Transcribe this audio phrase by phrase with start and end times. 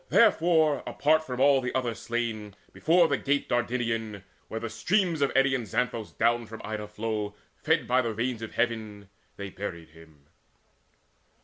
[0.09, 5.31] Therefore apart from all the other slain, Before the Gate Dardanian where the streams Of
[5.35, 9.05] eddying Xanthus down from Ida flow Fed by the rains of heavens
[9.37, 10.25] they buried him.